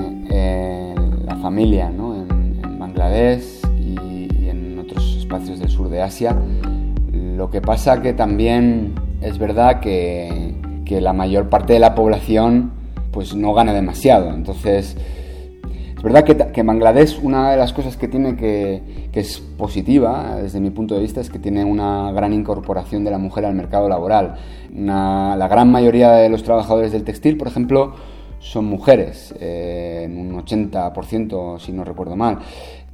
la 1.26 1.36
familia 1.42 1.90
¿no? 1.90 2.16
en, 2.16 2.80
Bangladesh 2.80 3.62
y, 3.80 4.48
en 4.48 4.80
otros 4.80 5.18
espacios 5.18 5.60
del 5.60 5.70
sur 5.70 5.90
de 5.90 6.02
Asia. 6.02 6.36
Lo 7.14 7.50
que 7.50 7.62
pasa 7.62 8.02
que 8.02 8.14
también 8.14 8.94
es 9.22 9.38
verdad 9.38 9.80
que, 9.80 10.56
que 10.86 11.00
la 11.00 11.14
mayor 11.14 11.50
parte 11.50 11.74
de 11.74 11.80
la 11.80 11.96
población 11.96 12.72
pues 13.12 13.36
no 13.36 13.54
gana 13.54 13.74
demasiado. 13.74 14.34
Entonces, 14.34 14.98
es 16.02 16.04
verdad 16.04 16.24
que, 16.24 16.36
que, 16.36 16.64
Bangladesh, 16.64 17.20
una 17.22 17.52
de 17.52 17.58
las 17.58 17.74
cosas 17.74 17.96
que 17.96 18.08
tiene 18.08 18.36
que, 18.36 18.82
que, 19.12 19.20
es 19.20 19.40
positiva, 19.40 20.36
desde 20.42 20.60
mi 20.60 20.72
punto 20.72 20.96
de 20.96 21.02
vista, 21.02 21.22
es 21.22 21.30
que 21.30 21.38
tiene 21.38 21.64
una 21.64 22.12
gran 22.12 22.34
incorporación 22.34 23.04
de 23.04 23.12
la 23.12 23.20
mujer 23.20 23.46
al 23.46 23.54
mercado 23.54 23.88
laboral. 23.88 24.34
la 24.74 25.48
gran 25.48 25.72
mayoría 25.72 26.14
de 26.14 26.28
los 26.30 26.42
trabajadores 26.42 26.92
del 26.92 27.04
textil, 27.04 27.38
por 27.38 27.50
ejemplo, 27.50 27.94
son 28.40 28.66
mujeres, 28.66 29.36
eh, 29.40 30.08
un 30.10 30.34
80%, 30.44 31.60
si 31.60 31.72
no 31.72 31.84
recuerdo 31.84 32.16
mal. 32.16 32.40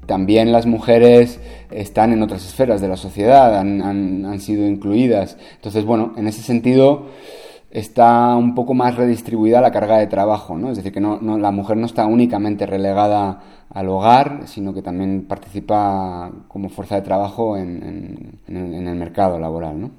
También 0.05 0.51
las 0.51 0.65
mujeres 0.65 1.39
están 1.71 2.11
en 2.11 2.21
otras 2.23 2.45
esferas 2.45 2.81
de 2.81 2.89
la 2.89 2.97
sociedad, 2.97 3.57
han, 3.57 3.81
han, 3.83 4.25
han 4.25 4.41
sido 4.41 4.67
incluidas. 4.67 5.37
Entonces, 5.55 5.85
bueno, 5.85 6.11
en 6.17 6.27
ese 6.27 6.41
sentido 6.41 7.05
está 7.71 8.35
un 8.35 8.55
poco 8.55 8.73
más 8.73 8.95
redistribuida 8.95 9.61
la 9.61 9.71
carga 9.71 9.97
de 9.97 10.07
trabajo, 10.07 10.57
¿no? 10.57 10.69
Es 10.71 10.77
decir, 10.77 10.91
que 10.91 10.99
no, 11.01 11.19
la 11.37 11.51
mujer 11.51 11.77
no 11.77 11.85
está 11.85 12.05
únicamente 12.05 12.65
relegada 12.65 13.41
al 13.69 13.89
hogar, 13.89 14.41
sino 14.45 14.73
que 14.73 14.81
también 14.81 15.25
participa 15.27 16.31
como 16.47 16.69
fuerza 16.69 16.95
de 16.95 17.01
trabajo 17.01 17.57
en, 17.57 18.39
el 18.47 18.95
mercado 18.95 19.39
laboral, 19.39 19.79
¿no? 19.79 19.91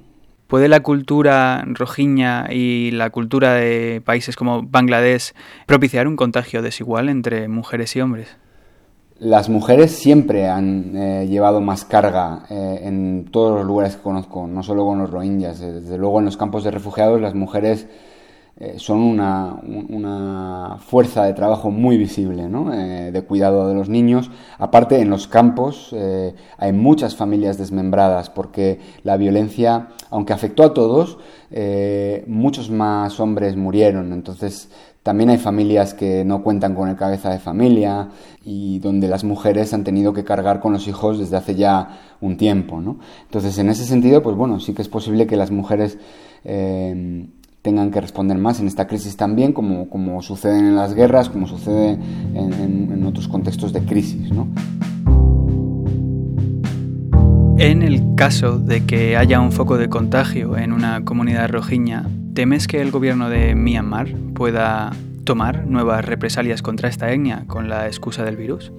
¿Puede 0.47 0.67
la 0.67 0.79
cultura 0.79 1.63
rojiña 1.67 2.47
y 2.51 2.89
la 2.89 3.11
cultura 3.11 3.53
de 3.53 4.01
países 4.03 4.35
como 4.35 4.63
Bangladesh 4.63 5.33
propiciar 5.67 6.07
un 6.07 6.15
contagio 6.15 6.63
desigual 6.63 7.07
entre 7.07 7.47
mujeres 7.47 7.95
y 7.95 8.01
hombres? 8.01 8.35
Las 9.19 9.49
mujeres 9.49 9.91
siempre 9.91 10.47
han 10.47 10.95
eh, 10.95 11.27
llevado 11.27 11.59
más 11.59 11.83
carga 11.83 12.45
eh, 12.49 12.79
en 12.83 13.27
todos 13.29 13.57
los 13.57 13.65
lugares 13.65 13.97
que 13.97 14.01
conozco, 14.01 14.47
no 14.47 14.63
solo 14.63 14.85
con 14.85 14.99
los 14.99 15.11
rohingyas. 15.11 15.59
Eh, 15.59 15.73
desde 15.73 15.97
luego 15.97 16.19
en 16.19 16.25
los 16.25 16.37
campos 16.37 16.63
de 16.63 16.71
refugiados 16.71 17.19
las 17.19 17.35
mujeres 17.35 17.87
son 18.77 18.99
una, 18.99 19.55
una, 19.89 20.77
fuerza 20.79 21.23
de 21.23 21.33
trabajo 21.33 21.71
muy 21.71 21.97
visible, 21.97 22.49
¿no? 22.49 22.69
de 22.69 23.21
cuidado 23.21 23.67
de 23.67 23.73
los 23.73 23.87
niños. 23.87 24.29
Aparte, 24.57 24.99
en 24.99 25.09
los 25.09 25.27
campos 25.27 25.95
hay 26.57 26.73
muchas 26.73 27.15
familias 27.15 27.57
desmembradas 27.57 28.29
porque 28.29 28.79
la 29.03 29.15
violencia, 29.15 29.89
aunque 30.09 30.33
afectó 30.33 30.63
a 30.63 30.73
todos, 30.73 31.19
muchos 32.27 32.69
más 32.69 33.19
hombres 33.19 33.55
murieron. 33.55 34.11
Entonces, 34.11 34.69
también 35.03 35.29
hay 35.29 35.37
familias 35.37 35.93
que 35.93 36.25
no 36.25 36.43
cuentan 36.43 36.75
con 36.75 36.89
el 36.89 36.97
cabeza 36.97 37.31
de 37.31 37.39
familia 37.39 38.09
y 38.43 38.79
donde 38.79 39.07
las 39.07 39.23
mujeres 39.23 39.73
han 39.73 39.83
tenido 39.83 40.13
que 40.13 40.25
cargar 40.25 40.59
con 40.59 40.73
los 40.73 40.87
hijos 40.87 41.17
desde 41.17 41.37
hace 41.37 41.55
ya 41.55 41.99
un 42.19 42.35
tiempo, 42.35 42.81
¿no? 42.81 42.99
Entonces, 43.23 43.57
en 43.57 43.69
ese 43.69 43.85
sentido, 43.85 44.21
pues 44.21 44.35
bueno, 44.35 44.59
sí 44.59 44.73
que 44.73 44.81
es 44.81 44.89
posible 44.89 45.25
que 45.25 45.37
las 45.37 45.51
mujeres 45.51 45.97
eh, 46.43 47.27
tengan 47.61 47.91
que 47.91 48.01
responder 48.01 48.37
más 48.37 48.59
en 48.59 48.67
esta 48.67 48.87
crisis 48.87 49.17
también, 49.17 49.53
como, 49.53 49.89
como 49.89 50.21
sucede 50.21 50.59
en 50.59 50.75
las 50.75 50.93
guerras, 50.93 51.29
como 51.29 51.47
sucede 51.47 51.97
en, 52.33 52.53
en 52.91 53.05
otros 53.05 53.27
contextos 53.27 53.73
de 53.73 53.81
crisis, 53.81 54.31
¿no? 54.31 54.47
En 57.59 57.81
el 57.83 58.15
caso 58.15 58.57
de 58.57 58.85
que 58.85 59.17
haya 59.17 59.41
un 59.41 59.51
foco 59.51 59.77
de 59.77 59.89
contagio 59.89 60.57
en 60.57 60.71
una 60.71 61.03
comunidad 61.03 61.49
rojiña, 61.49 62.05
¿temes 62.33 62.67
que 62.69 62.81
el 62.81 62.89
gobierno 62.89 63.29
de 63.29 63.53
Myanmar 63.53 64.07
pueda 64.33 64.91
tomar 65.25 65.67
nuevas 65.67 66.05
represalias 66.05 66.61
contra 66.61 66.87
esta 66.87 67.11
etnia 67.11 67.43
con 67.47 67.67
la 67.67 67.87
excusa 67.87 68.23
del 68.23 68.37
virus? 68.37 68.71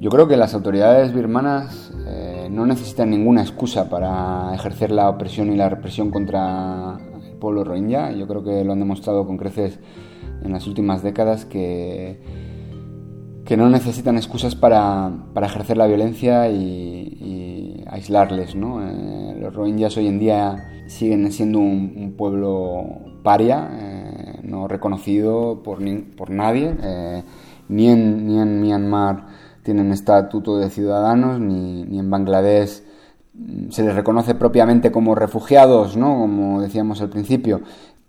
Yo 0.00 0.08
creo 0.08 0.28
que 0.28 0.36
las 0.36 0.54
autoridades 0.54 1.12
birmanas 1.12 1.92
eh, 2.06 2.48
no 2.48 2.64
necesitan 2.64 3.10
ninguna 3.10 3.42
excusa 3.42 3.90
para 3.90 4.54
ejercer 4.54 4.92
la 4.92 5.08
opresión 5.08 5.52
y 5.52 5.56
la 5.56 5.68
represión 5.68 6.12
contra 6.12 6.99
pueblo 7.40 7.64
rohingya. 7.64 8.12
Yo 8.12 8.28
creo 8.28 8.44
que 8.44 8.62
lo 8.64 8.72
han 8.72 8.78
demostrado 8.78 9.26
con 9.26 9.36
creces 9.36 9.80
en 10.44 10.52
las 10.52 10.66
últimas 10.66 11.02
décadas 11.02 11.44
que, 11.44 12.20
que 13.44 13.56
no 13.56 13.68
necesitan 13.68 14.16
excusas 14.16 14.54
para, 14.54 15.10
ejercer 15.42 15.76
la 15.76 15.86
violencia 15.86 16.48
y, 16.48 17.84
aislarles. 17.88 18.54
¿no? 18.54 18.86
Eh, 18.86 19.36
los 19.40 19.52
rohingyas 19.52 19.96
hoy 19.96 20.06
en 20.06 20.20
día 20.20 20.84
siguen 20.86 21.32
siendo 21.32 21.58
un, 21.58 22.14
pueblo 22.16 22.84
paria. 23.24 23.68
Eh, 23.72 24.40
no 24.44 24.68
reconocido 24.68 25.62
por, 25.62 25.80
por 26.16 26.30
nadie, 26.30 26.76
eh, 26.82 27.22
ni, 27.68 27.88
en, 27.88 28.26
ni 28.26 28.38
en 28.38 28.60
Myanmar 28.60 29.26
tienen 29.62 29.92
estatuto 29.92 30.58
de 30.58 30.70
ciudadanos, 30.70 31.40
ni, 31.40 31.84
ni, 31.84 31.98
en 31.98 32.10
Bangladesh 32.10 32.82
se 33.70 33.82
les 33.82 33.94
reconoce 33.94 34.34
propiamente 34.34 34.92
como 34.92 35.14
refugiados, 35.14 35.96
¿no? 35.96 36.18
como 36.18 36.60
decíamos 36.60 37.00
al 37.00 37.10
principio, 37.10 37.62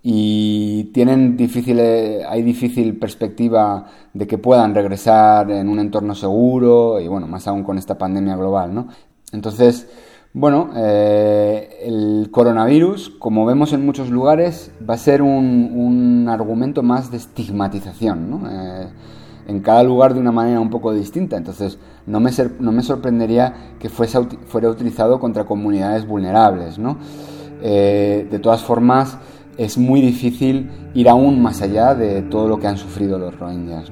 y 0.04 0.86
tienen 0.94 1.38
difícil, 1.38 1.80
hay 1.80 2.42
difícil 2.42 2.98
perspectiva 2.98 3.86
de 4.14 4.26
que 4.26 4.38
puedan 4.38 4.74
regresar 4.74 5.52
en 5.52 5.70
un 5.70 5.80
entorno 5.80 6.16
seguro 6.16 7.00
y 7.00 7.08
bueno, 7.08 7.28
más 7.28 7.48
aún 7.48 7.64
con 7.64 7.78
esta 7.78 7.98
pandemia 7.98 8.36
global, 8.36 8.74
¿no? 8.74 8.88
Entonces, 9.32 9.88
bueno, 10.34 10.72
eh, 10.76 11.70
el 11.84 12.30
coronavirus, 12.32 13.12
como 13.20 13.46
vemos 13.46 13.74
en 13.74 13.86
muchos 13.86 14.10
lugares, 14.10 14.72
va 14.88 14.96
a 14.96 14.98
ser 14.98 15.22
un, 15.22 16.26
argumento 16.30 16.82
más 16.82 17.12
de 17.12 17.18
estigmatización, 17.18 18.30
¿no? 18.30 18.50
Eh, 18.50 18.88
en 19.48 19.60
cada 19.60 19.84
lugar 19.84 20.14
de 20.14 20.20
una 20.20 20.32
manera 20.32 20.60
un 20.60 20.70
poco 20.70 20.94
distinta. 20.94 21.38
Entonces, 21.38 21.78
no 22.08 22.20
me, 22.20 22.84
sorprendería 22.84 23.76
que 23.80 23.90
fuese, 23.90 24.20
fuera 24.48 24.70
utilizado 24.70 25.20
contra 25.20 25.46
comunidades 25.46 26.08
vulnerables, 26.08 26.80
¿no? 26.80 26.98
Eh, 27.62 28.28
de 28.30 28.40
todas 28.40 28.62
formas, 28.62 29.18
es 29.58 29.78
muy 29.78 30.02
difícil 30.02 30.70
ir 30.94 31.10
aún 31.10 31.42
más 31.42 31.62
allá 31.62 31.94
de 31.94 32.24
todo 32.24 32.48
lo 32.48 32.60
que 32.60 32.68
han 32.68 32.78
sufrido 32.78 33.20
los 33.20 33.38
rohingyas. 33.38 33.92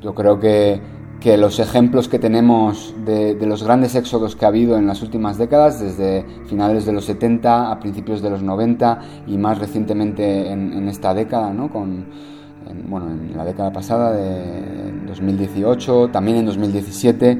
Yo 0.00 0.14
creo 0.14 0.40
que, 0.40 0.80
que 1.20 1.36
los 1.36 1.58
ejemplos 1.58 2.08
que 2.08 2.18
tenemos 2.18 2.94
de, 3.04 3.34
de, 3.34 3.46
los 3.46 3.62
grandes 3.62 3.94
éxodos 3.94 4.36
que 4.36 4.44
ha 4.44 4.48
habido 4.48 4.78
en 4.78 4.86
las 4.86 5.02
últimas 5.02 5.36
décadas, 5.36 5.80
desde 5.80 6.24
finales 6.46 6.86
de 6.86 6.92
los 6.92 7.04
70 7.04 7.70
a 7.70 7.80
principios 7.80 8.22
de 8.22 8.30
los 8.30 8.42
90 8.42 9.00
y 9.26 9.36
más 9.36 9.58
recientemente 9.58 10.50
en, 10.50 10.72
en 10.72 10.88
esta 10.88 11.12
década, 11.12 11.52
¿no? 11.52 11.70
Con, 11.70 12.06
en, 12.70 12.90
bueno, 12.90 13.10
en 13.10 13.36
la 13.36 13.44
década 13.44 13.72
pasada, 13.72 14.12
de 14.12 14.92
2018, 15.06 16.08
también 16.08 16.38
en 16.38 16.46
2017, 16.46 17.38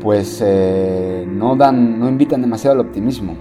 pues 0.00 0.42
eh, 0.44 1.26
no, 1.28 1.56
dan, 1.56 1.98
no 1.98 2.08
invitan 2.08 2.40
demasiado 2.40 2.80
al 2.80 2.86
optimismo. 2.86 3.36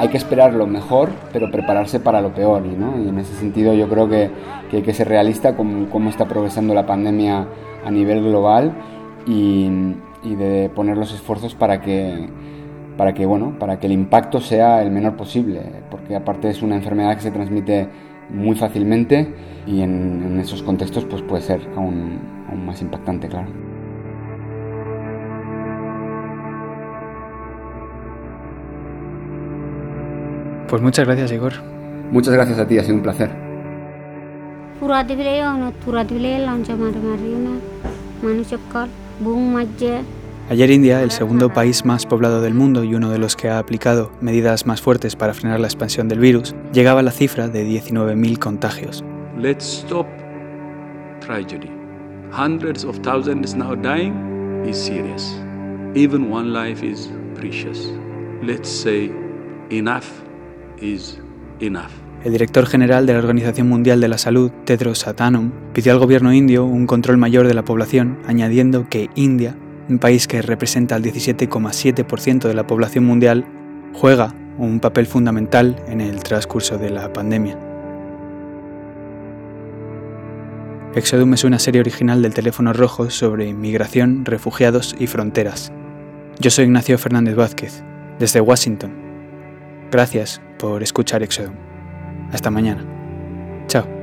hay 0.00 0.08
que 0.08 0.16
esperar 0.16 0.54
lo 0.54 0.68
mejor, 0.68 1.10
pero 1.32 1.50
prepararse 1.50 1.98
para 1.98 2.20
lo 2.20 2.32
peor. 2.32 2.62
¿no? 2.62 3.02
Y 3.02 3.08
en 3.08 3.18
ese 3.18 3.34
sentido 3.34 3.74
yo 3.74 3.88
creo 3.88 4.08
que, 4.08 4.30
que 4.70 4.76
hay 4.76 4.82
que 4.82 4.94
ser 4.94 5.08
realista 5.08 5.56
con 5.56 5.86
cómo 5.86 6.08
está 6.08 6.26
progresando 6.26 6.72
la 6.72 6.86
pandemia 6.86 7.48
a 7.84 7.90
nivel 7.90 8.22
global 8.22 8.72
y, 9.26 9.68
y, 10.22 10.34
de 10.34 10.70
poner 10.74 10.96
los 10.96 11.12
esfuerzos 11.12 11.54
para 11.54 11.80
que, 11.80 12.28
para, 12.96 13.14
que, 13.14 13.26
bueno, 13.26 13.58
para 13.58 13.78
que 13.78 13.86
el 13.86 13.92
impacto 13.92 14.40
sea 14.40 14.82
el 14.82 14.90
menor 14.90 15.16
posible, 15.16 15.60
porque 15.90 16.16
aparte 16.16 16.48
es 16.48 16.62
una 16.62 16.76
enfermedad 16.76 17.14
que 17.16 17.22
se 17.22 17.30
transmite 17.30 17.88
muy 18.30 18.56
fácilmente 18.56 19.34
y 19.66 19.80
en, 19.80 20.22
en 20.24 20.40
esos 20.40 20.62
contextos 20.62 21.04
pues 21.04 21.22
puede 21.22 21.42
ser 21.42 21.60
aún, 21.76 22.18
aún 22.48 22.66
más 22.66 22.82
impactante, 22.82 23.28
claro. 23.28 23.48
Pues 30.68 30.82
muchas 30.82 31.06
gracias, 31.06 31.32
Igor. 31.32 31.54
Muchas 32.10 32.34
gracias 32.34 32.58
a 32.58 32.66
ti, 32.66 32.78
ha 32.78 32.82
sido 32.82 32.96
un 32.96 33.02
placer. 33.02 33.30
Ayer 40.50 40.70
India, 40.70 41.02
el 41.02 41.10
segundo 41.10 41.52
país 41.52 41.84
más 41.84 42.06
poblado 42.06 42.40
del 42.40 42.54
mundo 42.54 42.84
y 42.84 42.94
uno 42.94 43.10
de 43.10 43.18
los 43.18 43.36
que 43.36 43.48
ha 43.48 43.58
aplicado 43.58 44.10
medidas 44.20 44.64
más 44.64 44.80
fuertes 44.80 45.14
para 45.16 45.34
frenar 45.34 45.60
la 45.60 45.66
expansión 45.66 46.08
del 46.08 46.20
virus, 46.20 46.54
llegaba 46.72 47.00
a 47.00 47.02
la 47.02 47.10
cifra 47.10 47.48
de 47.48 47.66
19.000 47.66 48.38
contagios. 48.38 49.04
Let's 49.38 49.64
stop 49.64 50.06
tragedy. 51.20 51.70
Hundreds 52.32 52.84
of 52.84 52.98
thousands 53.02 53.54
now 53.54 53.74
dying 53.74 54.64
is 54.66 54.76
serious. 54.76 55.34
Even 55.94 56.30
one 56.30 56.52
life 56.52 56.82
is 56.82 57.10
precious. 57.34 57.90
Let's 58.42 58.68
say 58.68 59.10
enough 59.70 60.06
el 62.24 62.32
director 62.32 62.66
general 62.66 63.06
de 63.06 63.12
la 63.12 63.20
Organización 63.20 63.68
Mundial 63.68 64.00
de 64.00 64.08
la 64.08 64.18
Salud, 64.18 64.50
Tedros 64.64 65.06
Adhanom, 65.06 65.52
pidió 65.72 65.92
al 65.92 65.98
gobierno 65.98 66.32
indio 66.32 66.64
un 66.64 66.86
control 66.86 67.16
mayor 67.16 67.46
de 67.46 67.54
la 67.54 67.64
población, 67.64 68.18
añadiendo 68.26 68.88
que 68.88 69.08
India, 69.14 69.56
un 69.88 69.98
país 69.98 70.26
que 70.26 70.42
representa 70.42 70.96
el 70.96 71.04
17,7% 71.04 72.48
de 72.48 72.54
la 72.54 72.66
población 72.66 73.04
mundial, 73.04 73.44
juega 73.92 74.34
un 74.58 74.80
papel 74.80 75.06
fundamental 75.06 75.76
en 75.86 76.00
el 76.00 76.22
transcurso 76.22 76.76
de 76.76 76.90
la 76.90 77.12
pandemia. 77.12 77.56
Exodum 80.94 81.34
es 81.34 81.44
una 81.44 81.60
serie 81.60 81.80
original 81.80 82.22
del 82.22 82.34
teléfono 82.34 82.72
rojo 82.72 83.10
sobre 83.10 83.46
inmigración, 83.46 84.24
refugiados 84.24 84.96
y 84.98 85.06
fronteras. 85.06 85.70
Yo 86.40 86.50
soy 86.50 86.64
Ignacio 86.64 86.98
Fernández 86.98 87.36
Vázquez, 87.36 87.84
desde 88.18 88.40
Washington. 88.40 88.92
Gracias 89.92 90.40
por 90.58 90.82
escuchar 90.82 91.22
Exodum. 91.22 91.67
Hasta 92.32 92.50
mañana. 92.50 92.84
Chao. 93.66 93.97